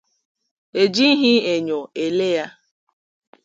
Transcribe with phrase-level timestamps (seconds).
[0.81, 2.45] e jighị enyò ele ya.